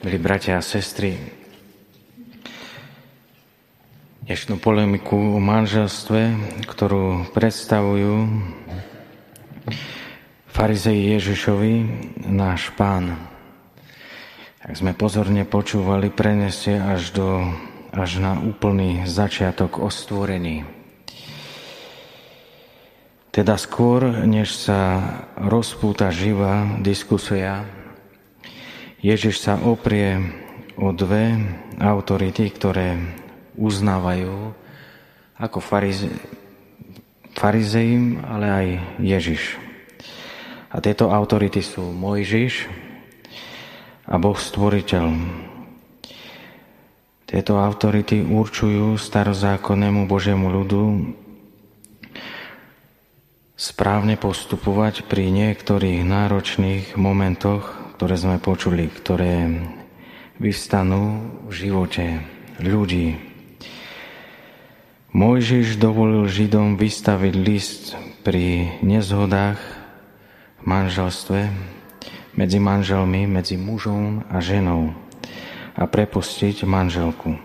milí 0.00 0.16
bratia 0.16 0.56
a 0.56 0.64
sestry, 0.64 1.12
dnešnú 4.24 4.56
polemiku 4.56 5.36
o 5.36 5.36
manželstve, 5.36 6.40
ktorú 6.64 7.28
predstavujú 7.36 8.24
farizei 10.48 11.04
Ježišovi, 11.12 11.72
náš 12.32 12.72
pán. 12.80 13.12
Ak 14.64 14.72
sme 14.72 14.96
pozorne 14.96 15.44
počúvali, 15.44 16.08
preneste 16.08 16.80
až, 16.80 17.12
do, 17.12 17.28
až 17.92 18.24
na 18.24 18.40
úplný 18.40 19.04
začiatok 19.04 19.84
o 19.84 19.92
stvorení. 19.92 20.64
Teda 23.36 23.60
skôr, 23.60 24.24
než 24.24 24.56
sa 24.56 25.04
rozpúta 25.36 26.08
živá 26.08 26.80
diskusia, 26.80 27.68
Ježiš 29.00 29.40
sa 29.40 29.56
oprie 29.56 30.20
o 30.76 30.92
dve 30.92 31.32
autority, 31.80 32.52
ktoré 32.52 33.00
uznávajú 33.56 34.52
ako 35.40 35.58
farize, 35.64 36.12
farizeim, 37.32 38.20
ale 38.20 38.46
aj 38.52 38.66
Ježiš. 39.00 39.56
A 40.68 40.84
tieto 40.84 41.08
autority 41.08 41.64
sú 41.64 41.80
Mojžiš 41.80 42.68
a 44.04 44.20
Boh 44.20 44.36
Stvoriteľ. 44.36 45.16
Tieto 47.24 47.56
autority 47.56 48.20
určujú 48.20 49.00
starozákonnému 49.00 50.04
Božiemu 50.04 50.52
ľudu, 50.52 51.16
správne 53.56 54.20
postupovať 54.20 55.08
pri 55.08 55.32
niektorých 55.32 56.04
náročných 56.04 57.00
momentoch, 57.00 57.80
ktoré 58.00 58.16
sme 58.16 58.40
počuli, 58.40 58.88
ktoré 58.88 59.60
vystanú 60.40 61.20
v 61.44 61.52
živote 61.52 62.24
ľudí. 62.56 63.20
Mojžiš 65.12 65.76
dovolil 65.76 66.24
Židom 66.24 66.80
vystaviť 66.80 67.34
list 67.36 67.92
pri 68.24 68.72
nezhodách 68.80 69.60
v 69.60 70.62
manželstve 70.64 71.52
medzi 72.40 72.56
manželmi, 72.56 73.28
medzi 73.28 73.60
mužom 73.60 74.24
a 74.32 74.40
ženou 74.40 74.96
a 75.76 75.84
prepustiť 75.84 76.64
manželku. 76.64 77.36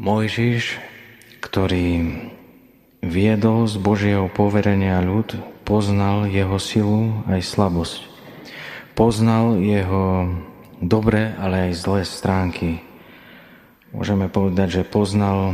Mojžiš, 0.00 0.80
ktorý 1.44 2.08
viedol 3.04 3.68
z 3.68 3.76
Božieho 3.76 4.32
poverenia 4.32 5.04
ľud, 5.04 5.36
poznal 5.68 6.24
jeho 6.24 6.56
silu 6.56 7.20
aj 7.28 7.44
slabosť. 7.44 8.13
Poznal 8.94 9.58
jeho 9.58 10.30
dobré, 10.78 11.34
ale 11.42 11.66
aj 11.66 11.82
zlé 11.82 12.00
stránky. 12.06 12.78
Môžeme 13.90 14.30
povedať, 14.30 14.78
že 14.78 14.82
poznal 14.86 15.50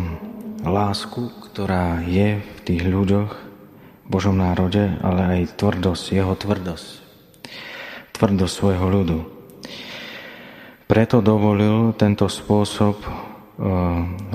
lásku, 0.60 1.32
ktorá 1.48 2.04
je 2.04 2.36
v 2.36 2.58
tých 2.68 2.84
ľuďoch, 2.84 3.32
v 4.04 4.08
Božom 4.12 4.36
národe, 4.36 4.92
ale 5.00 5.40
aj 5.40 5.56
tvrdosť, 5.56 6.04
jeho 6.12 6.36
tvrdosť. 6.36 6.88
Tvrdosť 8.12 8.52
svojho 8.52 8.86
ľudu. 8.92 9.18
Preto 10.84 11.24
dovolil 11.24 11.96
tento 11.96 12.28
spôsob 12.28 13.00
eh, 13.00 13.12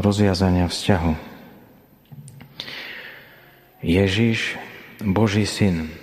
rozviazania 0.02 0.66
vzťahu. 0.66 1.14
Ježiš, 3.86 4.58
Boží 4.98 5.46
syn, 5.46 5.94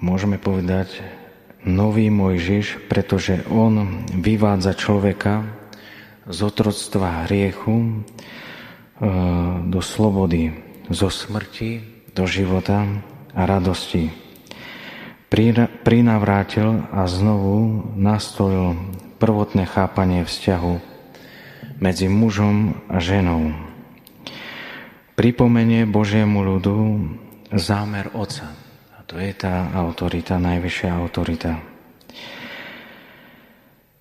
môžeme 0.00 0.40
povedať 0.40 1.20
nový 1.66 2.10
Mojžiš, 2.10 2.88
pretože 2.90 3.42
on 3.50 4.04
vyvádza 4.14 4.74
človeka 4.74 5.46
z 6.26 6.38
otroctva 6.42 7.26
hriechu 7.26 7.74
e, 7.78 7.90
do 9.66 9.80
slobody, 9.82 10.54
zo 10.90 11.10
smrti 11.10 11.82
do 12.14 12.28
života 12.28 12.86
a 13.32 13.42
radosti. 13.48 14.12
Prinavrátil 15.82 16.84
a 16.92 17.08
znovu 17.08 17.88
nastolil 17.96 18.76
prvotné 19.16 19.64
chápanie 19.64 20.28
vzťahu 20.28 20.74
medzi 21.80 22.06
mužom 22.12 22.76
a 22.92 23.00
ženou 23.00 23.72
pripomenie 25.22 25.84
Božiemu 25.84 26.42
ľudu 26.42 26.76
zámer 27.52 28.10
Otca. 28.16 28.61
To 29.12 29.20
je 29.20 29.36
tá 29.36 29.68
autorita, 29.76 30.40
najvyššia 30.40 30.88
autorita. 30.88 31.60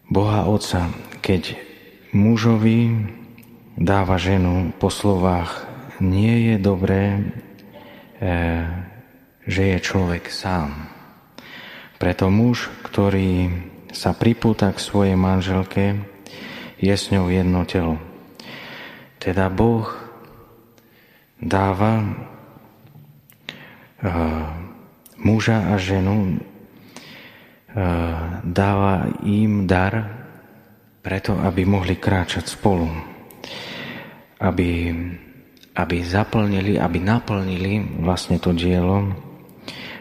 Boha 0.08 0.48
Otca, 0.48 0.88
keď 1.20 1.60
mužovi 2.16 3.12
dáva 3.76 4.16
ženu 4.16 4.72
po 4.80 4.88
slovách 4.88 5.68
nie 6.00 6.48
je 6.48 6.56
dobré, 6.64 7.04
e, 7.12 7.24
že 9.44 9.76
je 9.76 9.78
človek 9.84 10.32
sám. 10.32 10.88
Preto 12.00 12.32
muž, 12.32 12.72
ktorý 12.80 13.52
sa 13.92 14.16
pripúta 14.16 14.72
k 14.72 14.80
svojej 14.80 15.20
manželke, 15.20 16.08
je 16.80 16.96
s 16.96 17.12
ňou 17.12 17.28
jedno 17.28 17.68
telo. 17.68 18.00
Teda 19.20 19.52
Boh 19.52 19.92
dáva 21.44 22.00
uh, 24.08 24.61
muža 25.22 25.72
a 25.72 25.78
ženu, 25.78 26.38
uh, 26.38 26.42
dáva 28.44 29.10
im 29.22 29.70
dar 29.70 30.22
preto, 31.02 31.34
aby 31.42 31.66
mohli 31.66 31.98
kráčať 31.98 32.46
spolu. 32.46 32.86
Aby, 34.42 34.94
aby 35.78 35.98
zaplnili, 36.02 36.78
aby 36.78 36.98
naplnili 37.02 38.02
vlastne 38.02 38.42
to 38.42 38.54
dielo 38.54 39.14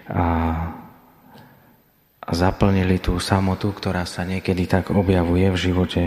a, 0.08 0.26
a 2.20 2.30
zaplnili 2.32 3.00
tú 3.00 3.20
samotu, 3.20 3.72
ktorá 3.72 4.08
sa 4.08 4.24
niekedy 4.24 4.64
tak 4.64 4.92
objavuje 4.92 5.52
v 5.52 5.60
živote 5.60 6.02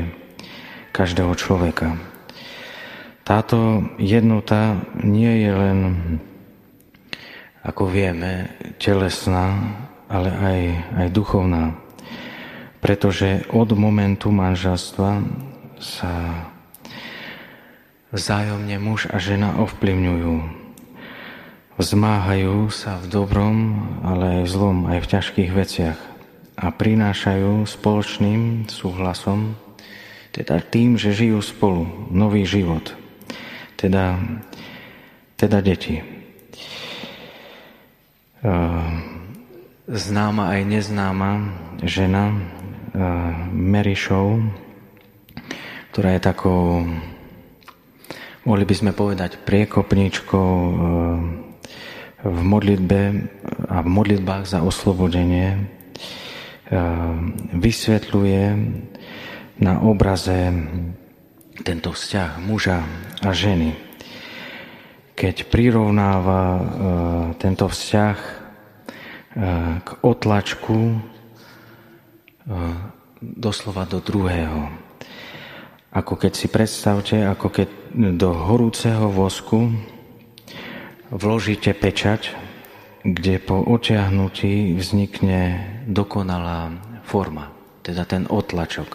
každého 0.93 1.33
človeka. 1.37 1.97
Táto 3.23 3.87
jednota 3.97 4.83
nie 4.99 5.47
je 5.47 5.51
len, 5.53 5.79
ako 7.63 7.87
vieme, 7.87 8.51
telesná, 8.77 9.55
ale 10.11 10.29
aj, 10.29 10.59
aj 10.99 11.07
duchovná. 11.09 11.73
Pretože 12.83 13.47
od 13.49 13.71
momentu 13.73 14.29
manželstva 14.29 15.23
sa 15.79 16.13
vzájomne 18.11 18.77
muž 18.77 19.07
a 19.07 19.17
žena 19.17 19.55
ovplyvňujú. 19.63 20.35
Vzmáhajú 21.79 22.69
sa 22.69 23.01
v 23.01 23.09
dobrom, 23.09 23.57
ale 24.05 24.39
aj 24.39 24.41
v 24.45 24.51
zlom, 24.51 24.77
aj 24.91 24.99
v 25.01 25.09
ťažkých 25.09 25.51
veciach 25.55 25.99
a 26.53 26.69
prinášajú 26.69 27.65
spoločným 27.65 28.69
súhlasom, 28.69 29.57
teda 30.29 30.61
tým, 30.61 31.01
že 31.01 31.15
žijú 31.15 31.41
spolu 31.41 31.89
nový 32.13 32.45
život– 32.45 32.93
teda, 33.83 34.15
teda 35.35 35.59
deti. 35.59 35.99
Známa 39.87 40.43
aj 40.51 40.61
neznáma 40.67 41.31
žena 41.79 42.35
Merišov, 43.55 44.43
ktorá 45.95 46.19
je 46.19 46.21
takou, 46.27 46.83
mohli 48.43 48.67
by 48.67 48.75
sme 48.75 48.91
povedať, 48.91 49.39
priekopničkou 49.47 50.51
v 52.23 52.39
modlitbe 52.43 53.01
a 53.71 53.79
v 53.79 53.87
modlitbách 53.87 54.43
za 54.43 54.59
oslobodenie 54.59 55.63
vysvetľuje 57.55 58.43
na 59.63 59.73
obraze 59.87 60.51
tento 61.63 61.95
vzťah 61.95 62.43
muža 62.43 62.83
a 63.23 63.31
ženy. 63.31 63.92
Keď 65.13 65.49
prirovnáva 65.49 66.41
e, 66.43 66.61
tento 67.37 67.69
vzťah 67.69 68.17
e, 68.17 68.31
k 69.81 69.89
otlačku 70.01 70.79
e, 70.89 70.97
doslova 73.21 73.85
do 73.85 74.01
druhého. 74.01 74.67
Ako 75.93 76.17
keď 76.17 76.33
si 76.33 76.47
predstavte, 76.49 77.21
ako 77.21 77.47
keď 77.53 77.69
do 78.17 78.33
horúceho 78.33 79.13
vosku 79.13 79.69
vložíte 81.13 81.69
pečať, 81.77 82.33
kde 83.05 83.37
po 83.37 83.61
očiahnutí 83.61 84.73
vznikne 84.73 85.61
dokonalá 85.85 86.73
forma, 87.05 87.53
teda 87.85 88.07
ten 88.09 88.25
otlačok. 88.25 88.89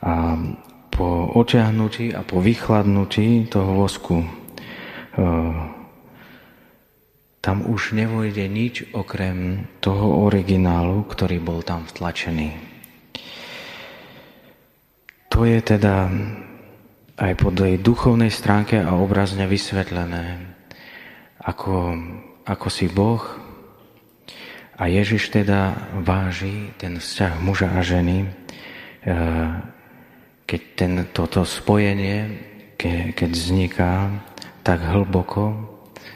A 0.00 0.38
po 0.94 1.28
oťahnutí 1.34 2.14
a 2.14 2.22
po 2.22 2.38
vychladnutí 2.38 3.50
toho 3.50 3.84
vosku 3.84 4.22
tam 7.44 7.60
už 7.68 7.92
nevojde 7.92 8.48
nič 8.48 8.88
okrem 8.96 9.68
toho 9.84 10.24
originálu, 10.24 11.04
ktorý 11.04 11.44
bol 11.44 11.60
tam 11.60 11.84
vtlačený. 11.84 12.56
To 15.28 15.44
je 15.44 15.60
teda 15.60 16.08
aj 17.20 17.32
po 17.36 17.52
tej 17.52 17.78
duchovnej 17.84 18.32
stránke 18.32 18.80
a 18.80 18.96
obrazne 18.96 19.44
vysvetlené, 19.44 20.40
ako, 21.44 22.00
ako 22.48 22.68
si 22.72 22.88
Boh 22.88 23.22
a 24.74 24.90
Ježiš 24.90 25.30
teda 25.30 25.90
váži 26.02 26.74
ten 26.80 26.98
vzťah 26.98 27.32
muža 27.38 27.70
a 27.70 27.82
ženy, 27.84 28.26
eh, 28.26 29.52
keď 30.48 30.60
ten, 30.74 30.92
toto 31.14 31.46
spojenie, 31.46 32.40
keď 33.14 33.30
vzniká 33.30 33.92
tak 34.64 34.80
hlboko, 34.80 35.74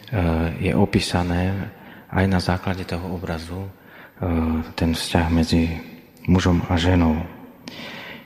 Eh, 0.09 0.73
je 0.73 0.73
opísané 0.73 1.69
aj 2.09 2.25
na 2.33 2.41
základe 2.41 2.89
toho 2.89 3.13
obrazu 3.13 3.61
eh, 3.61 4.65
ten 4.73 4.97
vzťah 4.97 5.27
medzi 5.29 5.77
mužom 6.25 6.65
a 6.65 6.81
ženou. 6.81 7.29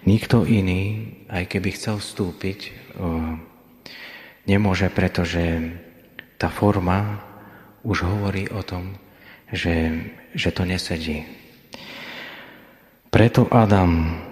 Nikto 0.06 0.46
iný, 0.46 1.10
aj 1.26 1.50
keby 1.50 1.74
chcel 1.74 1.98
vstúpiť, 1.98 2.58
eh, 2.70 3.34
nemôže, 4.46 4.94
pretože 4.94 5.74
tá 6.38 6.54
forma 6.54 7.18
už 7.82 8.06
hovorí 8.06 8.46
o 8.54 8.62
tom, 8.62 8.94
že, 9.50 10.06
že 10.38 10.54
to 10.54 10.62
nesedí. 10.62 11.26
Preto 13.10 13.50
Adam 13.50 14.22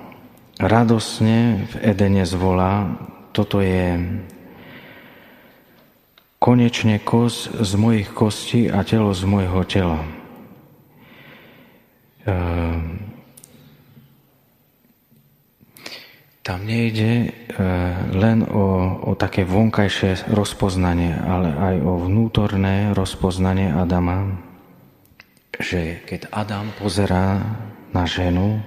radosne 0.54 1.66
v 1.66 1.74
Edene 1.82 2.22
zvolá, 2.22 2.94
toto 3.34 3.58
je 3.58 3.98
konečne 6.40 7.04
kos 7.04 7.52
z 7.52 7.72
mojich 7.76 8.08
kostí 8.16 8.72
a 8.72 8.80
telo 8.80 9.12
z 9.12 9.28
mojho 9.28 9.60
tela. 9.68 10.00
Ehm, 12.24 13.12
tam 16.40 16.64
nejde 16.64 17.12
e, 17.12 17.30
len 18.16 18.40
o, 18.48 18.64
o 19.04 19.12
také 19.20 19.44
vonkajšie 19.44 20.32
rozpoznanie, 20.32 21.12
ale 21.12 21.52
aj 21.52 21.76
o 21.84 21.92
vnútorné 22.08 22.96
rozpoznanie 22.96 23.76
Adama, 23.76 24.40
že 25.60 26.00
keď 26.08 26.32
Adam 26.32 26.72
pozerá 26.80 27.36
na 27.92 28.08
ženu, 28.08 28.64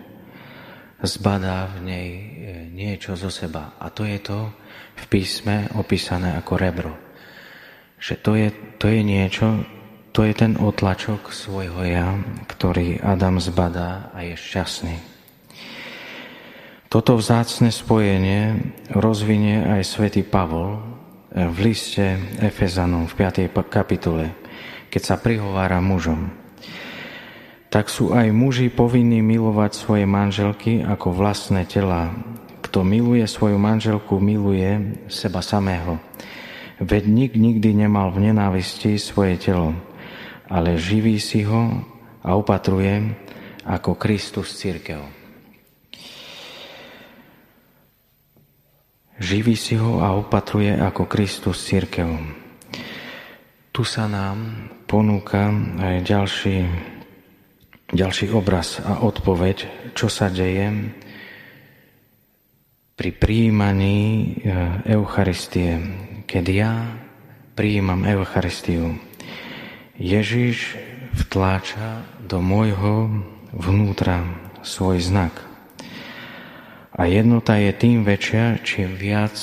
zbadá 1.01 1.73
v 1.73 1.77
nej 1.89 2.07
e, 2.13 2.21
niečo 2.69 3.17
zo 3.17 3.33
seba. 3.33 3.73
A 3.81 3.89
to 3.89 4.05
je 4.05 4.21
to 4.21 4.53
v 4.93 5.03
písme 5.09 5.73
opísané 5.73 6.37
ako 6.37 6.53
rebro 6.53 6.93
že 8.03 8.19
to 8.19 8.35
je, 8.35 8.51
to 8.83 8.91
je 8.91 8.99
niečo, 8.99 9.63
to 10.11 10.27
je 10.27 10.35
ten 10.35 10.59
otlačok 10.59 11.31
svojho 11.31 11.87
ja, 11.87 12.19
ktorý 12.51 12.99
Adam 12.99 13.39
zbadá 13.39 14.11
a 14.11 14.27
je 14.27 14.35
šťastný. 14.35 14.99
Toto 16.91 17.15
vzácne 17.15 17.71
spojenie 17.71 18.59
rozvinie 18.91 19.63
aj 19.65 19.81
svätý 19.87 20.21
Pavol 20.21 20.83
v 21.31 21.57
liste 21.63 22.19
Efezanom 22.43 23.07
v 23.07 23.13
5. 23.17 23.49
kapitole, 23.71 24.35
keď 24.91 25.01
sa 25.01 25.15
prihovára 25.17 25.79
mužom. 25.79 26.29
Tak 27.73 27.89
sú 27.89 28.13
aj 28.13 28.29
muži 28.29 28.69
povinní 28.69 29.25
milovať 29.25 29.73
svoje 29.73 30.05
manželky 30.05 30.85
ako 30.85 31.09
vlastné 31.15 31.65
tela. 31.65 32.13
Kto 32.61 32.85
miluje 32.85 33.25
svoju 33.25 33.57
manželku, 33.57 34.21
miluje 34.21 35.01
seba 35.09 35.41
samého. 35.41 35.97
Veď 36.83 37.03
nik 37.07 37.33
nikdy 37.39 37.71
nemal 37.71 38.11
v 38.11 38.27
nenávisti 38.27 38.99
svoje 38.99 39.39
telo, 39.39 39.71
ale 40.51 40.75
živí 40.75 41.15
si 41.15 41.47
ho 41.47 41.79
a 42.19 42.35
opatruje 42.35 43.07
ako 43.63 43.95
Kristus 43.95 44.59
církev. 44.59 44.99
Živí 49.23 49.55
si 49.55 49.79
ho 49.79 50.03
a 50.03 50.11
opatruje 50.19 50.75
ako 50.75 51.07
Kristus 51.07 51.63
církev. 51.63 52.19
Tu 53.71 53.81
sa 53.87 54.11
nám 54.11 54.67
ponúka 54.83 55.55
aj 55.79 56.03
ďalší, 56.03 56.67
ďalší 57.95 58.27
obraz 58.35 58.83
a 58.83 59.07
odpoveď, 59.07 59.87
čo 59.95 60.11
sa 60.11 60.27
deje 60.27 60.91
pri 62.93 63.09
príjmaní 63.09 63.97
e, 63.97 64.25
Eucharistie, 64.93 65.81
keď 66.33 66.45
ja 66.49 66.73
prijímam 67.53 68.09
Eucharistiu, 68.09 68.97
Ježiš 70.01 70.81
vtláča 71.13 72.01
do 72.25 72.41
môjho 72.41 73.21
vnútra 73.53 74.25
svoj 74.65 74.97
znak. 74.97 75.29
A 76.89 77.05
jednota 77.05 77.53
je 77.61 77.69
tým 77.69 78.01
väčšia, 78.01 78.65
čím 78.65 78.97
viac 78.97 79.37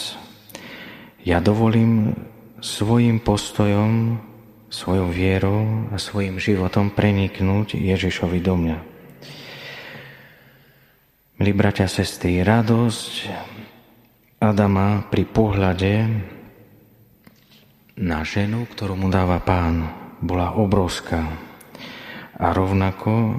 ja 1.23 1.39
dovolím 1.39 2.19
svojim 2.59 3.23
postojom, 3.23 4.19
svojou 4.67 5.15
vierou 5.15 5.87
a 5.95 5.97
svojim 6.03 6.43
životom 6.43 6.91
preniknúť 6.91 7.79
Ježišovi 7.79 8.43
do 8.43 8.55
mňa. 8.59 8.79
Milí 11.39 11.53
bratia 11.55 11.87
a 11.87 11.93
sestry, 11.95 12.43
radosť 12.43 13.31
Adama 14.43 15.07
pri 15.07 15.23
pohľade 15.23 15.93
na 18.01 18.25
ženu, 18.25 18.65
ktorú 18.65 18.97
mu 18.97 19.13
dáva 19.13 19.37
pán, 19.45 19.93
bola 20.25 20.57
obrovská. 20.57 21.21
A 22.41 22.57
rovnako 22.57 23.37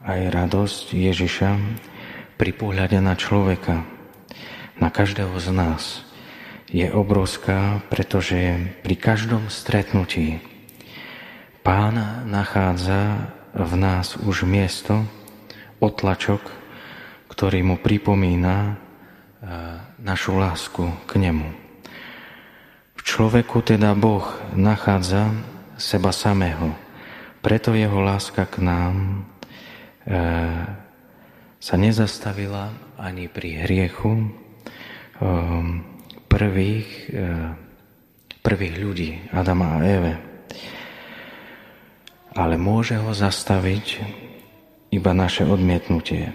aj 0.00 0.32
radosť 0.32 0.96
Ježiša 0.96 1.50
pri 2.40 2.50
pohľade 2.56 2.96
na 3.04 3.12
človeka, 3.12 3.84
na 4.80 4.88
každého 4.88 5.36
z 5.36 5.48
nás, 5.52 6.08
je 6.72 6.88
obrovská, 6.88 7.84
pretože 7.92 8.72
pri 8.80 8.96
každom 8.96 9.52
stretnutí 9.52 10.40
pán 11.60 12.24
nachádza 12.24 13.28
v 13.52 13.72
nás 13.76 14.16
už 14.16 14.48
miesto, 14.48 15.04
otlačok, 15.84 16.40
ktorý 17.28 17.60
mu 17.60 17.76
pripomína 17.76 18.56
e, 18.56 18.72
našu 20.00 20.40
lásku 20.40 20.88
k 21.04 21.12
nemu. 21.20 21.61
Človeku 23.02 23.66
teda 23.66 23.98
Boh 23.98 24.24
nachádza 24.54 25.34
seba 25.74 26.14
samého, 26.14 26.70
preto 27.42 27.74
jeho 27.74 27.98
láska 27.98 28.46
k 28.46 28.62
nám 28.62 28.94
e, 30.06 30.14
sa 31.58 31.74
nezastavila 31.74 32.70
ani 32.98 33.26
pri 33.26 33.66
hriechu 33.66 34.12
e, 34.22 34.26
prvých, 36.30 36.88
prvých 38.40 38.76
ľudí, 38.80 39.10
Adama 39.36 39.76
a 39.76 39.84
Eve. 39.84 40.14
Ale 42.32 42.56
môže 42.56 42.96
ho 42.96 43.12
zastaviť 43.12 43.86
iba 44.88 45.12
naše 45.12 45.44
odmietnutie. 45.44 46.32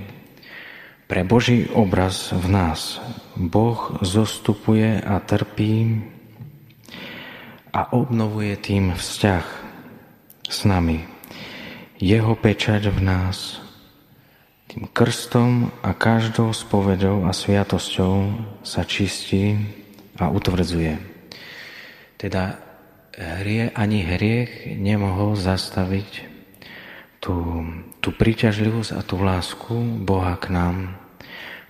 Pre 1.08 1.22
Boží 1.24 1.66
obraz 1.72 2.36
v 2.36 2.46
nás 2.52 3.00
Boh 3.34 3.98
zostupuje 4.04 5.02
a 5.02 5.18
trpí 5.24 6.04
a 7.78 7.94
obnovuje 7.94 8.58
tým 8.58 8.98
vzťah 8.98 9.46
s 10.50 10.66
nami. 10.66 11.06
Jeho 12.02 12.34
pečať 12.34 12.90
v 12.90 13.00
nás 13.06 13.62
tým 14.66 14.90
krstom 14.90 15.70
a 15.86 15.94
každou 15.94 16.58
spovedou 16.58 17.30
a 17.30 17.32
sviatosťou 17.38 18.34
sa 18.66 18.82
čistí 18.82 19.62
a 20.18 20.34
utvrdzuje. 20.34 20.98
Teda 22.18 22.58
hrie, 23.14 23.70
ani 23.78 24.02
hriech 24.02 24.74
nemohol 24.82 25.38
zastaviť 25.38 26.26
tú, 27.22 27.62
tú 28.02 28.10
príťažlivosť 28.10 28.98
a 28.98 29.06
tú 29.06 29.22
lásku 29.22 29.78
Boha 30.02 30.34
k 30.42 30.50
nám, 30.50 30.98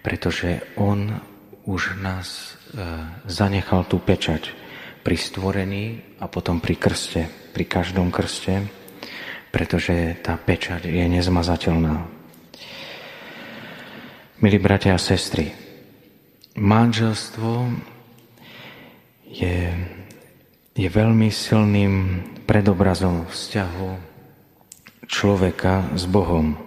pretože 0.07 0.63
On 0.79 1.19
už 1.67 1.99
nás 1.99 2.55
e, 2.71 2.95
zanechal 3.27 3.83
tú 3.83 3.99
pečať 3.99 4.55
pri 5.07 5.15
stvorení 5.15 6.03
a 6.19 6.27
potom 6.27 6.59
pri 6.59 6.75
krste, 6.75 7.31
pri 7.55 7.63
každom 7.63 8.11
krste, 8.11 8.67
pretože 9.55 10.19
tá 10.19 10.35
pečať 10.35 10.83
je 10.83 11.07
nezmazateľná. 11.07 12.03
Milí 14.43 14.59
bratia 14.59 14.99
a 14.99 14.99
sestry, 14.99 15.55
manželstvo 16.59 17.71
je, 19.31 19.71
je 20.75 20.87
veľmi 20.91 21.31
silným 21.31 21.93
predobrazom 22.43 23.31
vzťahu 23.31 23.89
človeka 25.07 25.95
s 25.95 26.03
Bohom, 26.03 26.59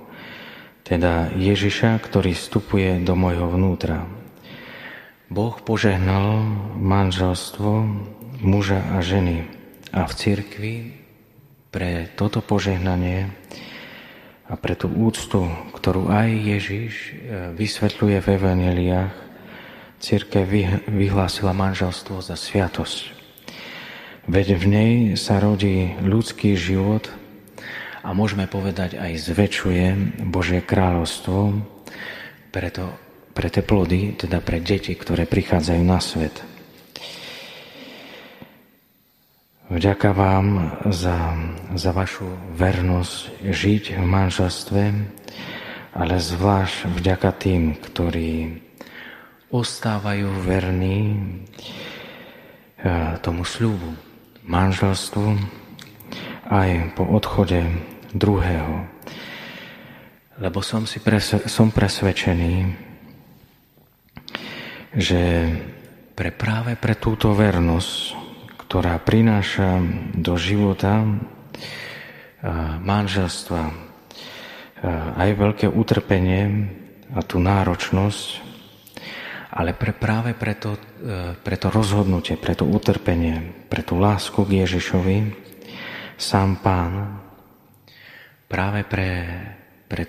teda 0.88 1.28
Ježiša, 1.36 2.00
ktorý 2.08 2.32
vstupuje 2.32 3.04
do 3.04 3.12
môjho 3.12 3.52
vnútra. 3.52 4.08
Boh 5.28 5.60
požehnal 5.60 6.40
manželstvo 6.80 7.84
muža 8.40 8.80
a 8.96 9.04
ženy 9.04 9.46
a 9.92 10.04
v 10.08 10.12
cirkvi 10.16 10.74
pre 11.70 12.10
toto 12.18 12.42
požehnanie 12.42 13.30
a 14.50 14.58
pre 14.58 14.74
tú 14.74 14.90
úctu, 14.90 15.46
ktorú 15.78 16.10
aj 16.10 16.28
Ježiš 16.28 16.92
e, 16.94 17.10
vysvetľuje 17.54 18.18
v 18.18 18.28
Evangeliách, 18.34 19.14
církev 20.02 20.42
vyhlásila 20.90 21.54
manželstvo 21.54 22.18
za 22.18 22.34
sviatosť. 22.34 23.14
Veď 24.26 24.58
v 24.58 24.64
nej 24.66 24.92
sa 25.14 25.38
rodí 25.38 25.94
ľudský 26.02 26.58
život 26.58 27.06
a 28.02 28.10
môžeme 28.10 28.50
povedať 28.50 28.98
aj 28.98 29.30
zväčšuje 29.30 29.84
Božie 30.26 30.64
kráľovstvo 30.64 31.54
preto, 32.50 32.90
pre 33.30 33.46
tie 33.46 33.62
plody, 33.62 34.18
teda 34.18 34.42
pre 34.42 34.58
deti, 34.58 34.98
ktoré 34.98 35.30
prichádzajú 35.30 35.82
na 35.86 36.02
svet. 36.02 36.49
Vďaka 39.70 40.10
vám 40.10 40.46
za, 40.90 41.14
za 41.78 41.94
vašu 41.94 42.26
vernosť 42.58 43.38
žiť 43.54 44.02
v 44.02 44.02
manželstve, 44.02 44.82
ale 45.94 46.14
zvlášť 46.18 46.90
vďaka 46.90 47.30
tým, 47.38 47.78
ktorí 47.78 48.58
ostávajú 49.54 50.26
verní 50.42 51.22
eh, 52.82 53.14
tomu 53.22 53.46
sľubu, 53.46 53.94
manželstvu 54.42 55.38
aj 56.50 56.98
po 56.98 57.06
odchode 57.06 57.62
druhého. 58.10 58.90
Lebo 60.42 60.66
som, 60.66 60.82
si 60.82 60.98
presve, 60.98 61.46
som 61.46 61.70
presvedčený, 61.70 62.54
že 64.98 65.22
pre 66.18 66.34
práve 66.34 66.74
pre 66.74 66.98
túto 66.98 67.30
vernosť 67.38 68.18
ktorá 68.70 69.02
prináša 69.02 69.82
do 70.14 70.38
života 70.38 71.02
manželstva 72.86 73.62
aj 75.18 75.30
veľké 75.34 75.66
utrpenie 75.66 76.70
a 77.10 77.18
tú 77.26 77.42
náročnosť, 77.42 78.46
ale 79.58 79.74
pre, 79.74 79.90
práve 79.90 80.38
pre 80.38 80.54
to, 80.54 80.78
e, 81.02 81.34
pre 81.34 81.58
to 81.58 81.74
rozhodnutie, 81.74 82.38
pre 82.38 82.54
to 82.54 82.62
utrpenie, 82.62 83.66
pre 83.66 83.82
tú 83.82 83.98
lásku 83.98 84.38
k 84.46 84.62
Ježišovi, 84.62 85.18
sám 86.14 86.62
Pán 86.62 87.18
práve 88.46 88.86
pre, 88.86 89.10
pre 89.90 90.06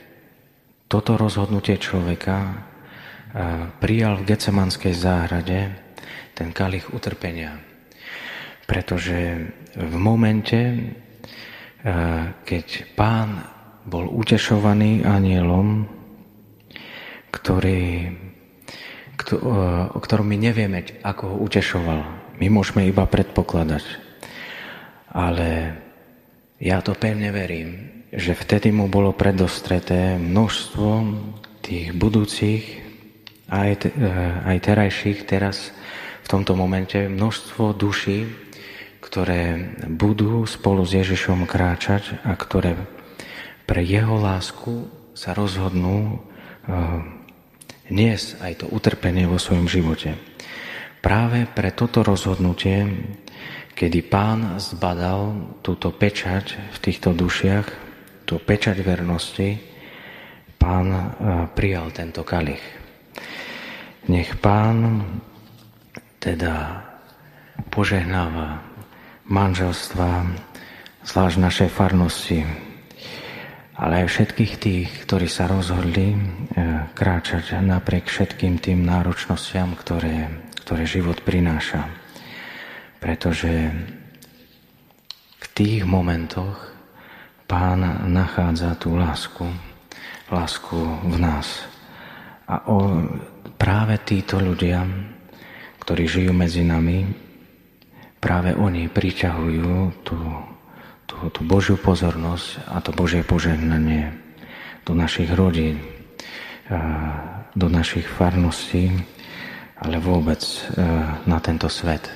toto 0.86 1.18
rozhodnutie 1.18 1.82
človeka 1.82 2.70
prijal 3.82 4.22
v 4.22 4.28
Gecemanskej 4.30 4.94
záhrade 4.94 5.74
ten 6.38 6.54
kalich 6.54 6.94
utrpenia 6.94 7.71
pretože 8.72 9.52
v 9.76 9.96
momente, 10.00 10.56
eh, 10.56 12.24
keď 12.48 12.96
pán 12.96 13.44
bol 13.84 14.08
utešovaný 14.08 15.04
anielom, 15.04 15.84
ktorý, 17.36 17.84
eh, 18.08 19.36
o 19.92 20.00
ktorom 20.00 20.24
my 20.24 20.38
nevieme, 20.40 20.88
ako 21.04 21.36
ho 21.36 21.38
utešoval. 21.44 22.00
My 22.40 22.48
môžeme 22.48 22.88
iba 22.88 23.04
predpokladať. 23.04 23.84
Ale 25.12 25.76
ja 26.64 26.80
to 26.80 26.96
pevne 26.96 27.28
verím, 27.36 27.92
že 28.16 28.32
vtedy 28.32 28.72
mu 28.72 28.88
bolo 28.88 29.12
predostreté 29.12 30.16
množstvo 30.16 30.88
tých 31.60 31.92
budúcich, 31.92 32.64
aj, 33.52 33.70
eh, 33.84 33.92
aj 34.48 34.58
terajších, 34.64 35.28
teraz 35.28 35.76
v 36.24 36.28
tomto 36.32 36.56
momente, 36.56 36.96
množstvo 37.12 37.76
duší, 37.76 38.51
ktoré 39.12 39.76
budú 39.92 40.48
spolu 40.48 40.88
s 40.88 40.96
Ježišom 40.96 41.44
kráčať 41.44 42.24
a 42.24 42.32
ktoré 42.40 42.80
pre 43.68 43.84
jeho 43.84 44.16
lásku 44.16 44.88
sa 45.12 45.36
rozhodnú 45.36 46.16
uh, 46.16 47.04
niesť 47.92 48.40
aj 48.40 48.54
to 48.64 48.66
utrpenie 48.72 49.28
vo 49.28 49.36
svojom 49.36 49.68
živote. 49.68 50.16
Práve 51.04 51.44
pre 51.44 51.76
toto 51.76 52.08
rozhodnutie, 52.08 52.88
kedy 53.76 54.00
pán 54.08 54.56
zbadal 54.64 55.60
túto 55.60 55.92
pečať 55.92 56.56
v 56.72 56.78
týchto 56.80 57.12
dušiach, 57.12 57.68
tú 58.24 58.40
pečať 58.40 58.80
vernosti, 58.80 59.60
pán 60.56 60.88
uh, 60.88 61.04
prijal 61.52 61.92
tento 61.92 62.24
kalich. 62.24 62.64
Nech 64.08 64.40
pán 64.40 65.04
teda 66.24 66.88
požehnáva 67.68 68.71
manželstva, 69.32 70.28
zvlášť 71.08 71.38
našej 71.40 71.70
farnosti, 71.72 72.44
ale 73.80 74.04
aj 74.04 74.08
všetkých 74.12 74.54
tých, 74.60 74.90
ktorí 75.08 75.32
sa 75.32 75.48
rozhodli 75.48 76.12
eh, 76.12 76.20
kráčať 76.92 77.64
napriek 77.64 78.12
všetkým 78.12 78.60
tým 78.60 78.84
náročnostiam, 78.84 79.74
ktoré, 79.80 80.28
ktoré 80.68 80.84
život 80.84 81.24
prináša. 81.24 81.88
Pretože 83.00 83.72
v 85.42 85.46
tých 85.56 85.88
momentoch 85.88 86.72
Pán 87.52 87.84
nachádza 88.08 88.80
tú 88.80 88.96
lásku, 88.96 89.44
lásku 90.32 90.80
v 91.04 91.20
nás. 91.20 91.68
A 92.48 92.64
o, 92.64 93.04
práve 93.60 94.00
títo 94.08 94.40
ľudia, 94.40 94.88
ktorí 95.84 96.08
žijú 96.08 96.32
medzi 96.32 96.64
nami, 96.64 97.04
práve 98.22 98.54
oni 98.54 98.86
priťahujú 98.86 100.06
tú, 100.06 100.18
tú, 101.10 101.16
tú 101.34 101.42
Božiu 101.42 101.76
pozornosť 101.76 102.70
a 102.70 102.78
to 102.80 102.94
Božie 102.94 103.26
požehnanie 103.26 104.14
do 104.86 104.94
našich 104.94 105.34
rodín, 105.34 105.82
do 107.58 107.68
našich 107.68 108.06
farností, 108.06 108.94
ale 109.82 109.98
vôbec 109.98 110.40
na 111.26 111.42
tento 111.42 111.68
svet. 111.68 112.08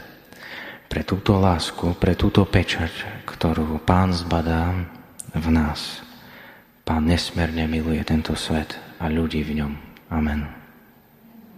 Pre 0.85 1.01
túto 1.01 1.41
lásku, 1.41 1.97
pre 1.97 2.13
túto 2.13 2.45
pečať, 2.45 3.25
ktorú 3.25 3.81
Pán 3.81 4.13
zbadá 4.13 4.71
v 5.33 5.47
nás. 5.49 6.05
Pán 6.85 7.09
nesmerne 7.09 7.65
miluje 7.65 7.99
tento 8.05 8.37
svet 8.37 8.77
a 9.01 9.09
ľudí 9.09 9.41
v 9.41 9.65
ňom. 9.65 9.73
Amen. 10.13 10.64